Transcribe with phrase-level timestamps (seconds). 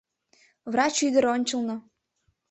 [0.71, 1.75] Врач ӱдыр ончылно!